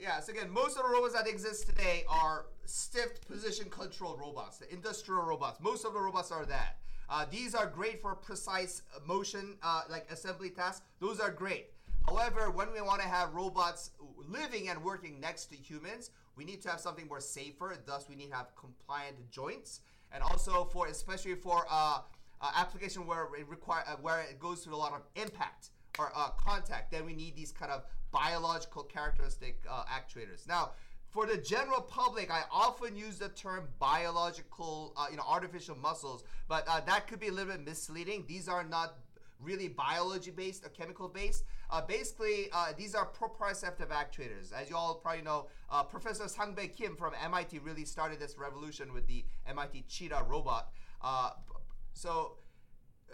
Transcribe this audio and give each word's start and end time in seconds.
Yeah, 0.00 0.20
so 0.20 0.32
again, 0.32 0.50
most 0.50 0.76
of 0.76 0.84
the 0.84 0.90
robots 0.90 1.14
that 1.14 1.26
exist 1.26 1.66
today 1.66 2.04
are 2.08 2.46
stiff 2.64 3.20
position 3.22 3.68
control 3.68 4.16
robots, 4.16 4.58
the 4.58 4.72
industrial 4.72 5.22
robots. 5.22 5.60
Most 5.60 5.84
of 5.84 5.92
the 5.92 6.00
robots 6.00 6.30
are 6.30 6.46
that. 6.46 6.76
Uh, 7.10 7.26
these 7.28 7.54
are 7.54 7.66
great 7.66 8.00
for 8.00 8.14
precise 8.14 8.82
motion, 9.06 9.56
uh, 9.62 9.82
like 9.90 10.08
assembly 10.10 10.50
tasks. 10.50 10.82
Those 11.00 11.18
are 11.18 11.32
great. 11.32 11.70
However, 12.06 12.50
when 12.50 12.72
we 12.72 12.80
want 12.80 13.02
to 13.02 13.08
have 13.08 13.34
robots 13.34 13.90
living 14.28 14.68
and 14.68 14.84
working 14.84 15.18
next 15.18 15.46
to 15.46 15.56
humans, 15.56 16.10
we 16.36 16.44
need 16.44 16.62
to 16.62 16.70
have 16.70 16.80
something 16.80 17.08
more 17.08 17.20
safer. 17.20 17.76
Thus, 17.84 18.06
we 18.08 18.14
need 18.14 18.30
to 18.30 18.36
have 18.36 18.54
compliant 18.54 19.30
joints, 19.32 19.80
and 20.12 20.22
also 20.22 20.64
for 20.72 20.86
especially 20.86 21.34
for 21.34 21.66
uh, 21.68 22.00
uh 22.40 22.50
application 22.54 23.04
where 23.04 23.26
it 23.36 23.48
require 23.48 23.82
uh, 23.88 23.96
where 24.00 24.20
it 24.20 24.38
goes 24.38 24.62
through 24.62 24.76
a 24.76 24.76
lot 24.76 24.92
of 24.92 25.02
impact 25.20 25.70
or 25.98 26.12
uh, 26.14 26.30
contact, 26.30 26.90
then 26.90 27.04
we 27.04 27.14
need 27.14 27.36
these 27.36 27.52
kind 27.52 27.72
of 27.72 27.84
biological 28.12 28.82
characteristic 28.82 29.62
uh, 29.68 29.84
actuators. 29.84 30.46
Now, 30.46 30.72
for 31.10 31.26
the 31.26 31.38
general 31.38 31.80
public, 31.80 32.30
I 32.30 32.42
often 32.52 32.94
use 32.94 33.18
the 33.18 33.30
term 33.30 33.68
biological, 33.78 34.92
uh, 34.96 35.06
you 35.10 35.16
know, 35.16 35.24
artificial 35.26 35.76
muscles, 35.76 36.22
but 36.48 36.64
uh, 36.68 36.80
that 36.86 37.06
could 37.06 37.18
be 37.18 37.28
a 37.28 37.32
little 37.32 37.52
bit 37.52 37.64
misleading. 37.64 38.24
These 38.26 38.48
are 38.48 38.62
not 38.62 38.98
really 39.40 39.68
biology 39.68 40.30
based 40.30 40.64
or 40.64 40.68
chemical 40.68 41.08
based. 41.08 41.44
Uh, 41.70 41.80
basically, 41.80 42.48
uh, 42.52 42.72
these 42.76 42.94
are 42.94 43.08
proprioceptive 43.08 43.88
actuators. 43.88 44.52
As 44.52 44.68
you 44.68 44.76
all 44.76 44.96
probably 44.96 45.22
know, 45.22 45.46
uh, 45.70 45.82
Professor 45.82 46.28
Sang-bae 46.28 46.68
Kim 46.68 46.96
from 46.96 47.12
MIT 47.22 47.58
really 47.60 47.84
started 47.84 48.18
this 48.18 48.36
revolution 48.36 48.92
with 48.92 49.06
the 49.06 49.24
MIT 49.46 49.84
Cheetah 49.88 50.24
robot. 50.28 50.70
Uh, 51.00 51.30
so, 51.92 52.36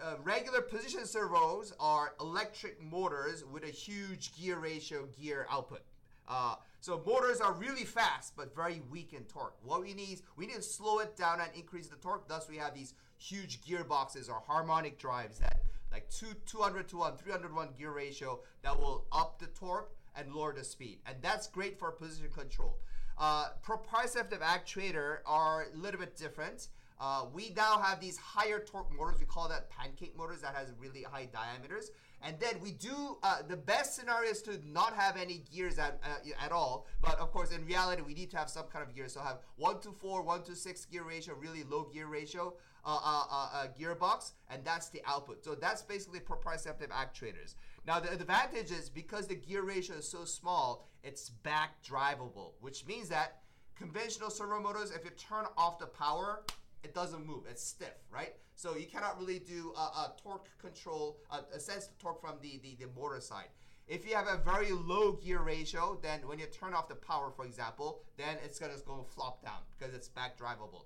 uh, 0.03 0.15
regular 0.23 0.61
position 0.61 1.07
servos 1.07 1.73
are 1.79 2.15
electric 2.21 2.83
motors 2.83 3.45
with 3.45 3.65
a 3.65 3.71
huge 3.71 4.37
gear 4.37 4.59
ratio 4.59 5.07
gear 5.21 5.47
output. 5.51 5.83
Uh, 6.29 6.57
so 6.81 7.03
motors 7.07 7.41
are 7.41 7.53
really 7.53 7.85
fast 7.85 8.35
but 8.37 8.55
very 8.55 8.83
weak 8.91 9.13
in 9.13 9.23
torque. 9.25 9.57
What 9.63 9.83
we 9.83 9.95
need 9.95 10.15
is 10.15 10.23
we 10.37 10.47
need 10.47 10.57
to 10.57 10.63
slow 10.63 10.99
it 10.99 11.17
down 11.17 11.41
and 11.41 11.51
increase 11.57 11.87
the 11.87 11.97
torque. 11.97 12.29
Thus, 12.29 12.49
we 12.49 12.57
have 12.57 12.75
these 12.75 12.95
huge 13.19 13.63
gearboxes 13.63 14.29
or 14.29 14.43
harmonic 14.47 14.99
drives 14.99 15.39
that 15.39 15.61
like 15.93 16.11
two 16.11 16.35
200 16.47 16.89
to 16.89 16.97
1, 16.99 17.17
301 17.17 17.69
gear 17.79 17.93
ratio 17.93 18.41
that 18.63 18.79
will 18.79 19.07
up 19.13 19.39
the 19.39 19.47
torque 19.47 19.95
and 20.17 20.33
lower 20.35 20.53
the 20.53 20.65
speed. 20.65 20.99
And 21.07 21.17
that's 21.23 21.47
great 21.47 21.79
for 21.79 21.91
position 21.93 22.31
control. 22.31 22.77
Uh, 23.17 23.51
proprioceptive 23.65 24.41
actuator 24.41 25.19
are 25.25 25.67
a 25.73 25.77
little 25.77 26.01
bit 26.01 26.17
different. 26.17 26.69
Uh, 27.01 27.27
we 27.33 27.53
now 27.57 27.79
have 27.79 28.01
these 28.01 28.17
higher 28.17 28.61
torque 28.61 28.93
motors. 28.97 29.19
We 29.19 29.27
call 29.27 29.49
that 29.49 29.69
pancake 29.71 30.17
motors 30.17 30.41
that 30.43 30.55
has 30.55 30.73
really 30.79 31.03
high 31.03 31.27
diameters. 31.27 31.91
And 32.23 32.39
then 32.41 32.61
we 32.63 32.73
do 32.73 33.19
uh, 33.23 33.43
the 33.47 33.57
best 33.57 33.95
scenario 33.95 34.31
is 34.31 34.41
to 34.43 34.59
not 34.67 34.95
have 34.95 35.17
any 35.17 35.43
gears 35.53 35.79
at, 35.79 36.01
uh, 36.03 36.45
at 36.45 36.53
all. 36.53 36.87
But 37.03 37.19
of 37.19 37.33
course, 37.33 37.51
in 37.53 37.67
reality, 37.67 38.03
we 38.03 38.15
need 38.15 38.31
to 38.31 38.39
have 38.39 38.49
some 38.49 38.65
kind 38.73 38.83
of 38.87 38.95
gear. 38.95 39.09
So 39.09 39.21
have 39.21 39.41
one 39.57 39.81
to 39.81 39.93
four, 39.93 40.23
one 40.23 40.43
to 40.45 40.55
six 40.57 40.85
gear 40.87 41.03
ratio, 41.05 41.35
really 41.35 41.65
low 41.65 41.85
gear 41.93 42.07
ratio 42.07 42.55
uh, 42.87 42.99
uh, 43.03 43.49
uh, 43.53 43.67
gearbox, 43.79 44.33
and 44.51 44.65
that's 44.65 44.89
the 44.89 45.01
output. 45.07 45.45
So 45.45 45.55
that's 45.55 45.83
basically 45.83 46.21
proprioceptive 46.21 46.89
actuators. 46.89 47.55
Now 47.87 48.01
the 48.01 48.13
advantage 48.13 48.71
is 48.71 48.89
because 48.89 49.27
the 49.27 49.35
gear 49.35 49.63
ratio 49.63 49.97
is 49.97 50.09
so 50.09 50.25
small, 50.25 50.87
it's 51.03 51.31
back 51.31 51.83
drivable, 51.83 52.53
which 52.61 52.87
means 52.87 53.09
that 53.09 53.43
conventional 53.77 54.31
servo 54.31 54.61
motors, 54.61 54.91
if 54.91 55.05
you 55.05 55.11
turn 55.11 55.45
off 55.57 55.79
the 55.79 55.87
power, 55.87 56.43
it 56.85 56.95
doesn't 56.95 57.27
move. 57.27 57.45
It's 57.51 57.67
stiff, 57.67 57.95
right? 58.11 58.35
So 58.55 58.77
you 58.77 58.87
cannot 58.87 59.19
really 59.19 59.41
do 59.41 59.73
a, 59.77 59.81
a 59.81 60.15
torque 60.23 60.49
control, 60.59 61.19
a, 61.31 61.57
a 61.57 61.61
sense 61.61 61.89
of 61.89 61.99
torque 61.99 62.21
from 62.21 62.35
the, 62.41 62.61
the, 62.63 62.77
the 62.79 62.87
motor 63.01 63.21
side. 63.21 63.49
If 63.87 64.09
you 64.09 64.15
have 64.15 64.29
a 64.29 64.39
very 64.39 64.71
low 64.71 65.13
gear 65.13 65.41
ratio, 65.41 65.99
then 66.03 66.21
when 66.27 66.39
you 66.39 66.47
turn 66.47 66.73
off 66.73 66.89
the 66.89 66.95
power, 66.95 67.33
for 67.35 67.45
example, 67.45 68.03
then 68.17 68.37
it's 68.45 68.59
gonna 68.59 68.75
go 68.87 69.05
flop 69.15 69.43
down 69.43 69.61
because 69.77 69.95
it's 69.95 70.09
back 70.09 70.39
drivable. 70.39 70.85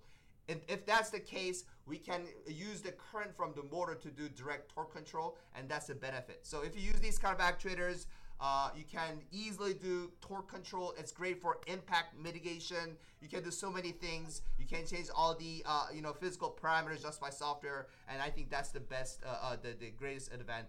If 0.49 0.87
that's 0.87 1.11
the 1.11 1.21
case, 1.21 1.65
we 1.85 1.99
can 1.99 2.23
use 2.47 2.81
the 2.81 2.93
current 2.93 3.37
from 3.37 3.53
the 3.55 3.63
motor 3.65 3.95
to 3.95 4.09
do 4.09 4.31
direct 4.31 4.73
torque 4.73 4.95
control, 4.95 5.37
and 5.55 5.69
that's 5.69 5.89
the 5.89 5.95
benefit. 5.95 6.41
So 6.43 6.63
if 6.63 6.75
you 6.75 6.81
use 6.81 6.99
these 7.01 7.19
kind 7.19 7.39
of 7.39 7.41
actuators, 7.41 8.07
uh, 8.41 8.71
you 8.77 8.85
can 8.85 9.21
easily 9.33 9.75
do 9.75 10.11
torque 10.21 10.49
control. 10.49 10.95
It's 10.99 11.11
great 11.11 11.41
for 11.41 11.59
impact 11.67 12.19
mitigation. 12.19 12.97
You 13.21 13.29
can 13.29 13.43
do 13.43 13.51
so 13.51 13.71
many 13.71 13.91
things. 13.91 14.43
You 14.59 14.67
can 14.67 14.87
change 14.87 15.09
all 15.15 15.35
the 15.35 15.63
uh, 15.67 15.87
you 15.93 16.03
know 16.03 16.13
physical 16.13 16.57
parameters 16.61 17.03
just 17.03 17.21
by 17.21 17.31
software, 17.31 17.89
and 18.09 18.23
I 18.23 18.31
think 18.31 18.51
that's 18.51 18.71
the 18.71 18.81
best, 18.81 19.21
uh, 19.27 19.37
uh 19.43 19.57
the, 19.61 19.75
the 19.79 19.91
greatest 19.91 20.33
advantage. 20.33 20.69